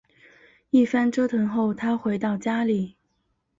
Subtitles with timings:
[0.71, 2.97] 一番折腾后她回到家里